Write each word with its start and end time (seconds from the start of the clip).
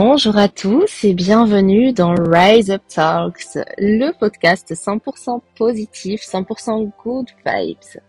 Bonjour 0.00 0.36
à 0.36 0.46
tous 0.46 1.02
et 1.02 1.12
bienvenue 1.12 1.92
dans 1.92 2.14
Rise 2.14 2.70
Up 2.70 2.82
Talks, 2.86 3.58
le 3.78 4.12
podcast 4.16 4.72
100% 4.72 5.40
positif, 5.56 6.22
100% 6.22 6.92
good 7.02 7.26
vibes. 7.44 8.00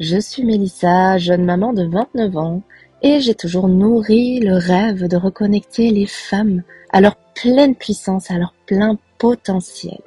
Je 0.00 0.18
suis 0.18 0.44
Mélissa, 0.44 1.16
jeune 1.16 1.44
maman 1.44 1.72
de 1.72 1.86
29 1.86 2.36
ans, 2.36 2.62
et 3.02 3.20
j'ai 3.20 3.36
toujours 3.36 3.68
nourri 3.68 4.40
le 4.40 4.56
rêve 4.56 5.06
de 5.06 5.16
reconnecter 5.16 5.92
les 5.92 6.06
femmes 6.06 6.64
à 6.90 7.00
leur 7.00 7.14
pleine 7.36 7.76
puissance, 7.76 8.32
à 8.32 8.38
leur 8.38 8.52
plein 8.66 8.98
potentiel. 9.18 10.02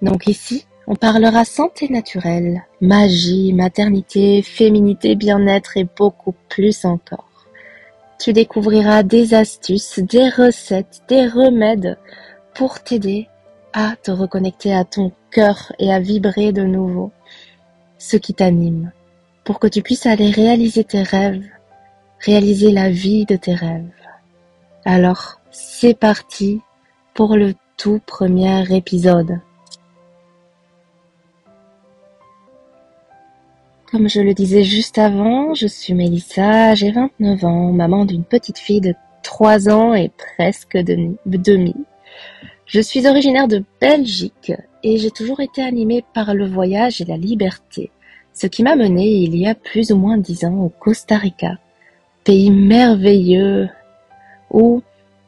Donc 0.00 0.28
ici, 0.28 0.64
on 0.86 0.96
parlera 0.96 1.44
santé 1.44 1.90
naturelle, 1.90 2.62
magie, 2.80 3.52
maternité, 3.52 4.40
féminité, 4.40 5.14
bien-être 5.14 5.76
et 5.76 5.86
beaucoup 5.94 6.34
plus 6.48 6.86
encore. 6.86 7.35
Tu 8.18 8.32
découvriras 8.32 9.02
des 9.02 9.34
astuces, 9.34 9.98
des 9.98 10.28
recettes, 10.30 11.02
des 11.08 11.26
remèdes 11.26 11.98
pour 12.54 12.80
t'aider 12.80 13.28
à 13.72 13.94
te 14.02 14.10
reconnecter 14.10 14.74
à 14.74 14.84
ton 14.84 15.12
cœur 15.30 15.72
et 15.78 15.92
à 15.92 16.00
vibrer 16.00 16.52
de 16.52 16.62
nouveau 16.62 17.12
ce 17.98 18.16
qui 18.16 18.32
t'anime, 18.32 18.90
pour 19.44 19.58
que 19.58 19.66
tu 19.66 19.82
puisses 19.82 20.06
aller 20.06 20.30
réaliser 20.30 20.84
tes 20.84 21.02
rêves, 21.02 21.44
réaliser 22.20 22.72
la 22.72 22.90
vie 22.90 23.26
de 23.26 23.36
tes 23.36 23.54
rêves. 23.54 23.90
Alors, 24.84 25.40
c'est 25.50 25.98
parti 25.98 26.60
pour 27.12 27.36
le 27.36 27.54
tout 27.76 28.00
premier 28.06 28.64
épisode. 28.74 29.40
Comme 33.90 34.08
je 34.08 34.20
le 34.20 34.34
disais 34.34 34.64
juste 34.64 34.98
avant, 34.98 35.54
je 35.54 35.68
suis 35.68 35.94
Mélissa, 35.94 36.74
j'ai 36.74 36.90
29 36.90 37.44
ans, 37.44 37.72
maman 37.72 38.04
d'une 38.04 38.24
petite 38.24 38.58
fille 38.58 38.80
de 38.80 38.94
3 39.22 39.68
ans 39.68 39.94
et 39.94 40.10
presque 40.36 40.76
demi. 40.76 41.74
Je 42.66 42.80
suis 42.80 43.06
originaire 43.06 43.46
de 43.46 43.62
Belgique 43.80 44.52
et 44.82 44.98
j'ai 44.98 45.12
toujours 45.12 45.38
été 45.38 45.62
animée 45.62 46.04
par 46.14 46.34
le 46.34 46.48
voyage 46.48 47.00
et 47.00 47.04
la 47.04 47.16
liberté, 47.16 47.92
ce 48.34 48.48
qui 48.48 48.64
m'a 48.64 48.74
menée 48.74 49.08
il 49.08 49.36
y 49.36 49.46
a 49.46 49.54
plus 49.54 49.92
ou 49.92 49.96
moins 49.96 50.18
10 50.18 50.46
ans 50.46 50.58
au 50.64 50.68
Costa 50.68 51.16
Rica, 51.16 51.58
pays 52.24 52.50
merveilleux 52.50 53.68
où 54.50 54.82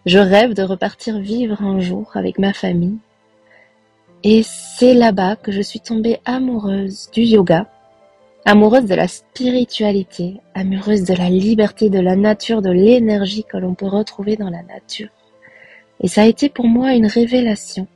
je 0.05 0.19
rêve 0.19 0.55
de 0.55 0.63
repartir 0.63 1.21
vivre 1.21 1.63
un 1.63 1.79
jour 1.79 2.11
avec 2.15 2.41
ma 2.41 2.53
famille. 2.53 2.99
Et 4.25 4.43
c'est 4.43 4.95
là-bas 4.95 5.37
que 5.37 5.53
je 5.53 5.63
suis 5.63 5.79
tombée 5.79 6.19
amoureuse 6.25 7.09
du 7.13 7.23
yoga 7.23 7.69
amoureuse 8.49 8.87
de 8.87 8.95
la 8.95 9.09
spiritualité, 9.09 10.41
amoureuse 10.55 11.05
de 11.05 11.13
la 11.13 11.29
liberté, 11.29 11.91
de 11.91 12.01
la 12.01 12.17
nature, 12.17 12.63
de 12.63 12.71
l'énergie 12.71 13.45
que 13.45 13.59
l'on 13.59 13.75
peut 13.75 13.87
retrouver 13.87 14.37
dans 14.37 14.49
la 14.49 14.63
nature. 14.63 15.11
Et 16.01 16.09
ça 16.09 16.23
a 16.23 16.25
été 16.25 16.49
pour 16.49 16.67
moi 16.67 16.95
une 16.95 17.05
révélation. 17.05 17.87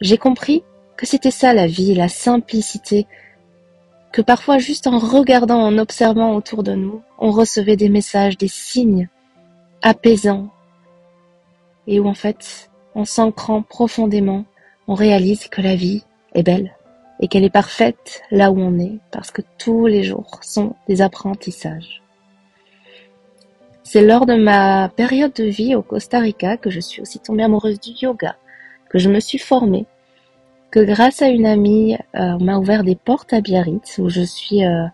J'ai 0.00 0.16
compris 0.16 0.62
que 0.96 1.04
c'était 1.04 1.30
ça 1.30 1.52
la 1.52 1.66
vie, 1.66 1.94
la 1.94 2.08
simplicité, 2.08 3.06
que 4.12 4.22
parfois 4.22 4.56
juste 4.56 4.86
en 4.86 4.98
regardant, 4.98 5.60
en 5.60 5.76
observant 5.76 6.34
autour 6.34 6.62
de 6.62 6.72
nous, 6.72 7.02
on 7.18 7.30
recevait 7.30 7.76
des 7.76 7.90
messages, 7.90 8.38
des 8.38 8.48
signes 8.48 9.10
apaisants, 9.82 10.48
et 11.86 12.00
où 12.00 12.08
en 12.08 12.14
fait, 12.14 12.70
en 12.94 13.04
s'ancrant 13.04 13.60
profondément, 13.60 14.46
on 14.88 14.94
réalise 14.94 15.48
que 15.48 15.60
la 15.60 15.76
vie 15.76 16.02
est 16.34 16.42
belle 16.42 16.76
et 17.20 17.28
qu'elle 17.28 17.44
est 17.44 17.50
parfaite 17.50 18.22
là 18.30 18.50
où 18.50 18.58
on 18.60 18.78
est, 18.78 18.98
parce 19.10 19.30
que 19.30 19.42
tous 19.58 19.86
les 19.86 20.02
jours 20.02 20.40
sont 20.42 20.74
des 20.88 21.02
apprentissages. 21.02 22.02
C'est 23.82 24.04
lors 24.04 24.26
de 24.26 24.34
ma 24.34 24.88
période 24.88 25.32
de 25.32 25.44
vie 25.44 25.74
au 25.74 25.82
Costa 25.82 26.18
Rica 26.18 26.56
que 26.56 26.70
je 26.70 26.80
suis 26.80 27.00
aussi 27.00 27.20
tombée 27.20 27.44
amoureuse 27.44 27.80
du 27.80 27.92
yoga, 27.92 28.36
que 28.90 28.98
je 28.98 29.08
me 29.08 29.20
suis 29.20 29.38
formée, 29.38 29.86
que 30.70 30.80
grâce 30.80 31.22
à 31.22 31.28
une 31.28 31.46
amie, 31.46 31.94
euh, 31.94 32.36
on 32.40 32.44
m'a 32.44 32.58
ouvert 32.58 32.84
des 32.84 32.96
portes 32.96 33.32
à 33.32 33.40
Biarritz, 33.40 33.98
où 33.98 34.08
je 34.08 34.22
suis 34.22 34.64
euh, 34.64 34.86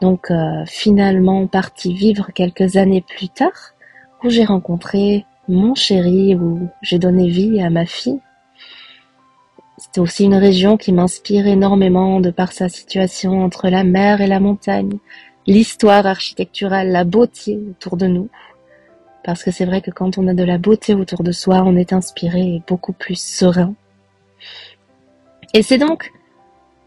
donc 0.00 0.30
euh, 0.30 0.64
finalement 0.66 1.46
partie 1.46 1.94
vivre 1.94 2.30
quelques 2.34 2.76
années 2.76 3.00
plus 3.00 3.30
tard, 3.30 3.74
où 4.22 4.28
j'ai 4.28 4.44
rencontré 4.44 5.24
mon 5.48 5.74
chéri, 5.74 6.34
où 6.34 6.68
j'ai 6.82 6.98
donné 6.98 7.28
vie 7.28 7.60
à 7.60 7.70
ma 7.70 7.86
fille, 7.86 8.20
c'est 9.76 9.98
aussi 9.98 10.24
une 10.24 10.36
région 10.36 10.76
qui 10.76 10.92
m'inspire 10.92 11.46
énormément 11.46 12.20
de 12.20 12.30
par 12.30 12.52
sa 12.52 12.68
situation 12.68 13.44
entre 13.44 13.68
la 13.68 13.84
mer 13.84 14.20
et 14.20 14.26
la 14.26 14.40
montagne, 14.40 14.98
l'histoire 15.46 16.06
architecturale, 16.06 16.90
la 16.90 17.04
beauté 17.04 17.58
autour 17.70 17.96
de 17.96 18.06
nous. 18.06 18.28
Parce 19.24 19.42
que 19.42 19.50
c'est 19.50 19.64
vrai 19.64 19.80
que 19.80 19.90
quand 19.90 20.18
on 20.18 20.28
a 20.28 20.34
de 20.34 20.44
la 20.44 20.58
beauté 20.58 20.94
autour 20.94 21.22
de 21.22 21.32
soi, 21.32 21.62
on 21.64 21.76
est 21.76 21.92
inspiré 21.92 22.40
et 22.40 22.62
beaucoup 22.66 22.92
plus 22.92 23.18
serein. 23.18 23.74
Et 25.54 25.62
c'est 25.62 25.78
donc 25.78 26.12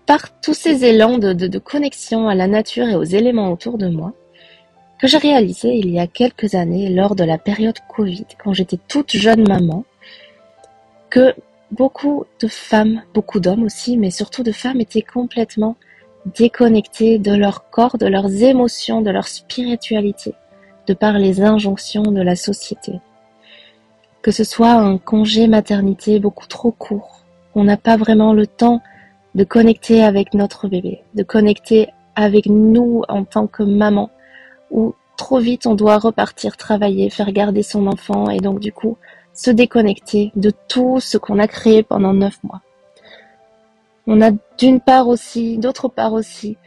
par 0.05 0.39
tous 0.39 0.53
ces 0.53 0.85
élans 0.85 1.17
de, 1.17 1.33
de, 1.33 1.59
connexion 1.59 2.29
à 2.29 2.35
la 2.35 2.47
nature 2.47 2.87
et 2.87 2.95
aux 2.95 3.03
éléments 3.03 3.51
autour 3.51 3.77
de 3.77 3.89
moi 3.89 4.13
que 4.99 5.07
j'ai 5.07 5.17
réalisé 5.17 5.75
il 5.75 5.89
y 5.89 5.99
a 5.99 6.07
quelques 6.07 6.55
années, 6.55 6.89
lors 6.89 7.15
de 7.15 7.23
la 7.23 7.37
période 7.37 7.77
Covid, 7.87 8.25
quand 8.43 8.53
j'étais 8.53 8.79
toute 8.87 9.11
jeune 9.11 9.47
maman, 9.47 9.83
que 11.09 11.35
beaucoup 11.71 12.25
de 12.39 12.47
femmes, 12.47 13.01
beaucoup 13.13 13.39
d'hommes 13.39 13.63
aussi, 13.63 13.97
mais 13.97 14.11
surtout 14.11 14.43
de 14.43 14.51
femmes 14.51 14.81
étaient 14.81 15.01
complètement 15.01 15.75
déconnectées 16.37 17.19
de 17.19 17.33
leur 17.33 17.69
corps, 17.69 17.97
de 17.97 18.07
leurs 18.07 18.43
émotions, 18.43 19.01
de 19.01 19.11
leur 19.11 19.27
spiritualité, 19.27 20.33
de 20.87 20.93
par 20.93 21.17
les 21.17 21.41
injonctions 21.41 22.03
de 22.03 22.21
la 22.21 22.35
société. 22.35 22.99
Que 24.21 24.31
ce 24.31 24.43
soit 24.43 24.73
un 24.73 24.97
congé 24.97 25.47
maternité 25.47 26.19
beaucoup 26.19 26.47
trop 26.47 26.71
court, 26.71 27.23
on 27.55 27.63
n'a 27.63 27.77
pas 27.77 27.97
vraiment 27.97 28.33
le 28.33 28.45
temps 28.45 28.81
de 29.35 29.43
connecter 29.43 30.03
avec 30.03 30.33
notre 30.33 30.67
bébé, 30.67 31.03
de 31.13 31.23
connecter 31.23 31.89
avec 32.15 32.47
nous 32.47 33.03
en 33.07 33.23
tant 33.23 33.47
que 33.47 33.63
maman, 33.63 34.09
ou 34.71 34.95
trop 35.17 35.39
vite 35.39 35.65
on 35.65 35.75
doit 35.75 35.97
repartir 35.97 36.57
travailler, 36.57 37.09
faire 37.09 37.31
garder 37.31 37.63
son 37.63 37.87
enfant, 37.87 38.29
et 38.29 38.39
donc 38.39 38.59
du 38.59 38.71
coup 38.71 38.97
se 39.37 39.51
déconnecter 39.51 40.31
de 40.35 40.51
tout 40.67 40.99
ce 40.99 41.17
qu'on 41.17 41.37
a 41.37 41.47
créé 41.47 41.83
pendant 41.83 42.11
neuf 42.11 42.43
mois. 42.43 42.61
On 44.07 44.19
a 44.19 44.31
d'une 44.57 44.81
part 44.81 45.07
aussi, 45.07 45.59
d'autre 45.59 45.89
part 45.89 46.13
aussi, 46.13 46.57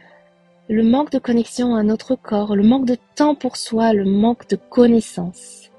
le 0.69 0.81
manque 0.81 1.11
de 1.11 1.19
connexion 1.19 1.75
à 1.75 1.83
notre 1.83 2.15
corps, 2.15 2.55
le 2.55 2.63
manque 2.63 2.85
de 2.85 2.97
temps 3.15 3.35
pour 3.35 3.57
soi, 3.57 3.91
le 3.91 4.05
manque 4.05 4.47
de 4.47 4.55
connaissances. 4.55 5.69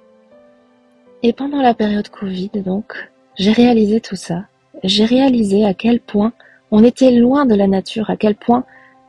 Et 1.23 1.33
pendant 1.33 1.63
la 1.63 1.73
période 1.73 2.11
Covid, 2.11 2.51
donc, 2.57 3.11
j'ai 3.37 3.53
réalisé 3.53 4.01
tout 4.03 4.17
ça. 4.17 4.45
J'ai 4.85 5.07
réalisé 5.07 5.65
à 5.65 5.73
quel 5.73 5.99
point 5.99 6.35
on 6.71 6.85
était 6.85 7.13
loin 7.13 7.47
de 7.47 7.55
la 7.55 7.69
nature, 7.69 8.11
à 8.11 8.17
quel 8.17 8.35
point 8.35 8.65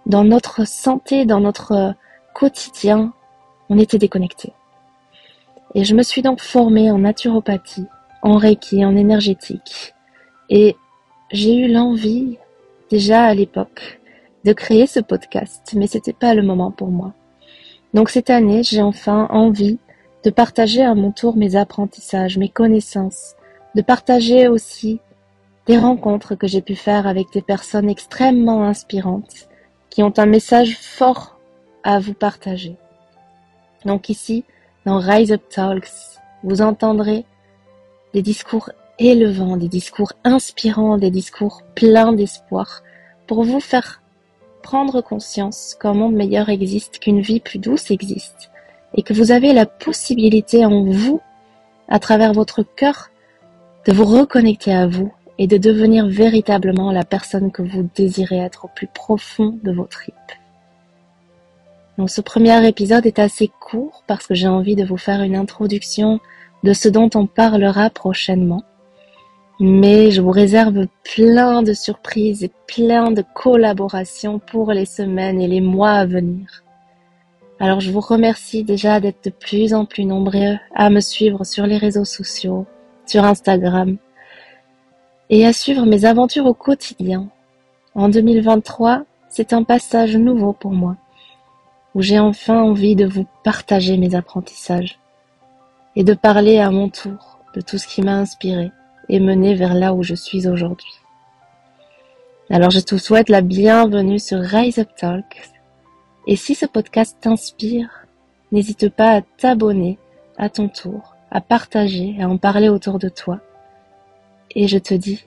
dans 0.05 0.23
notre 0.23 0.65
santé, 0.65 1.25
dans 1.25 1.41
notre 1.41 1.95
quotidien, 2.33 3.11
on 3.69 3.77
était 3.77 3.97
déconnecté. 3.97 4.53
Et 5.75 5.83
je 5.83 5.95
me 5.95 6.03
suis 6.03 6.21
donc 6.21 6.41
formée 6.41 6.91
en 6.91 6.99
naturopathie, 6.99 7.87
en 8.21 8.37
reiki, 8.37 8.85
en 8.85 8.95
énergétique. 8.95 9.93
Et 10.49 10.75
j'ai 11.31 11.55
eu 11.55 11.71
l'envie, 11.71 12.37
déjà 12.89 13.23
à 13.23 13.33
l'époque, 13.33 13.99
de 14.45 14.53
créer 14.53 14.87
ce 14.87 14.99
podcast, 14.99 15.73
mais 15.75 15.87
c'était 15.87 16.13
pas 16.13 16.35
le 16.35 16.43
moment 16.43 16.71
pour 16.71 16.89
moi. 16.89 17.13
Donc 17.93 18.09
cette 18.09 18.29
année, 18.29 18.63
j'ai 18.63 18.81
enfin 18.81 19.27
envie 19.29 19.79
de 20.23 20.29
partager 20.29 20.83
à 20.83 20.95
mon 20.95 21.11
tour 21.11 21.35
mes 21.35 21.55
apprentissages, 21.55 22.37
mes 22.37 22.49
connaissances, 22.49 23.35
de 23.75 23.81
partager 23.81 24.47
aussi 24.47 24.99
des 25.65 25.77
rencontres 25.77 26.35
que 26.35 26.47
j'ai 26.47 26.61
pu 26.61 26.75
faire 26.75 27.07
avec 27.07 27.27
des 27.33 27.41
personnes 27.41 27.89
extrêmement 27.89 28.63
inspirantes 28.63 29.47
qui 29.89 30.03
ont 30.03 30.13
un 30.17 30.25
message 30.25 30.77
fort 30.77 31.39
à 31.83 31.99
vous 31.99 32.13
partager. 32.13 32.75
Donc 33.85 34.09
ici, 34.09 34.43
dans 34.85 34.99
Rise 34.99 35.31
Up 35.31 35.41
Talks, 35.49 36.19
vous 36.43 36.61
entendrez 36.61 37.25
des 38.13 38.21
discours 38.21 38.69
élevants, 38.99 39.57
des 39.57 39.69
discours 39.69 40.13
inspirants, 40.23 40.97
des 40.97 41.11
discours 41.11 41.63
pleins 41.75 42.13
d'espoir 42.13 42.83
pour 43.27 43.43
vous 43.43 43.59
faire 43.59 44.01
prendre 44.61 45.01
conscience 45.01 45.75
qu'un 45.79 45.93
monde 45.93 46.15
meilleur 46.15 46.49
existe, 46.49 46.99
qu'une 46.99 47.21
vie 47.21 47.39
plus 47.39 47.59
douce 47.59 47.91
existe 47.91 48.49
et 48.95 49.03
que 49.03 49.13
vous 49.13 49.31
avez 49.31 49.53
la 49.53 49.65
possibilité 49.65 50.65
en 50.65 50.83
vous, 50.85 51.21
à 51.87 51.99
travers 51.99 52.33
votre 52.33 52.63
cœur, 52.63 53.09
de 53.85 53.93
vous 53.93 54.05
reconnecter 54.05 54.73
à 54.73 54.87
vous 54.87 55.11
et 55.37 55.47
de 55.47 55.57
devenir 55.57 56.07
véritablement 56.07 56.91
la 56.91 57.03
personne 57.03 57.51
que 57.51 57.63
vous 57.63 57.89
désirez 57.95 58.37
être 58.37 58.65
au 58.65 58.69
plus 58.75 58.87
profond 58.87 59.57
de 59.63 59.71
vos 59.71 59.85
tripes. 59.85 60.13
Donc 61.97 62.09
ce 62.09 62.21
premier 62.21 62.67
épisode 62.67 63.05
est 63.05 63.19
assez 63.19 63.51
court 63.59 64.03
parce 64.07 64.25
que 64.25 64.33
j'ai 64.33 64.47
envie 64.47 64.75
de 64.75 64.85
vous 64.85 64.97
faire 64.97 65.21
une 65.21 65.35
introduction 65.35 66.19
de 66.63 66.73
ce 66.73 66.89
dont 66.89 67.09
on 67.15 67.27
parlera 67.27 67.89
prochainement. 67.89 68.63
Mais 69.59 70.09
je 70.09 70.21
vous 70.21 70.31
réserve 70.31 70.87
plein 71.03 71.61
de 71.61 71.73
surprises 71.73 72.43
et 72.43 72.51
plein 72.67 73.11
de 73.11 73.23
collaborations 73.35 74.39
pour 74.39 74.71
les 74.71 74.85
semaines 74.85 75.39
et 75.39 75.47
les 75.47 75.61
mois 75.61 75.91
à 75.91 76.05
venir. 76.05 76.63
Alors 77.59 77.79
je 77.79 77.91
vous 77.91 77.99
remercie 77.99 78.63
déjà 78.63 78.99
d'être 78.99 79.23
de 79.25 79.29
plus 79.29 79.73
en 79.73 79.85
plus 79.85 80.05
nombreux 80.05 80.57
à 80.73 80.89
me 80.89 80.99
suivre 80.99 81.45
sur 81.45 81.67
les 81.67 81.77
réseaux 81.77 82.05
sociaux, 82.05 82.65
sur 83.05 83.23
Instagram, 83.23 83.97
et 85.29 85.45
à 85.45 85.53
suivre 85.53 85.85
mes 85.85 86.05
aventures 86.05 86.47
au 86.47 86.53
quotidien. 86.53 87.29
En 87.95 88.09
2023, 88.09 89.03
c'est 89.29 89.53
un 89.53 89.63
passage 89.63 90.17
nouveau 90.17 90.53
pour 90.53 90.71
moi, 90.71 90.97
où 91.95 92.01
j'ai 92.01 92.19
enfin 92.19 92.61
envie 92.61 92.95
de 92.95 93.05
vous 93.05 93.27
partager 93.43 93.97
mes 93.97 94.15
apprentissages 94.15 94.99
et 95.95 96.03
de 96.03 96.13
parler 96.13 96.59
à 96.59 96.71
mon 96.71 96.89
tour 96.89 97.39
de 97.55 97.61
tout 97.61 97.77
ce 97.77 97.87
qui 97.87 98.01
m'a 98.01 98.15
inspiré 98.15 98.71
et 99.09 99.19
mené 99.19 99.53
vers 99.53 99.73
là 99.73 99.93
où 99.93 100.01
je 100.03 100.15
suis 100.15 100.47
aujourd'hui. 100.47 100.93
Alors 102.49 102.71
je 102.71 102.79
te 102.79 102.97
souhaite 102.97 103.29
la 103.29 103.41
bienvenue 103.41 104.19
sur 104.19 104.39
Rise 104.39 104.79
Up 104.79 104.89
Talks. 104.97 105.49
Et 106.27 106.35
si 106.35 106.55
ce 106.55 106.65
podcast 106.65 107.17
t'inspire, 107.21 107.89
n'hésite 108.51 108.89
pas 108.89 109.17
à 109.17 109.21
t'abonner 109.21 109.97
à 110.37 110.49
ton 110.49 110.69
tour, 110.69 111.15
à 111.31 111.41
partager, 111.41 112.15
à 112.19 112.27
en 112.27 112.37
parler 112.37 112.69
autour 112.69 112.99
de 112.99 113.09
toi. 113.09 113.39
Et 114.55 114.67
je 114.67 114.77
te 114.77 114.93
dis 114.93 115.25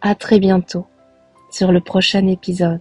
à 0.00 0.14
très 0.14 0.38
bientôt 0.38 0.86
sur 1.50 1.72
le 1.72 1.80
prochain 1.80 2.26
épisode. 2.26 2.80